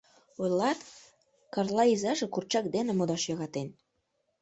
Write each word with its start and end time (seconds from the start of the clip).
Ойлат, 0.41 0.81
Карла 1.53 1.83
изаже 1.93 2.25
курчак 2.33 2.65
дене 2.75 2.91
модаш 2.93 3.23
йӧратен. 3.29 3.67